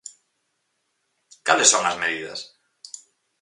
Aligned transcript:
¿Cales 1.45 1.71
son 1.73 1.83
as 1.85 1.99
medidas? 2.03 2.39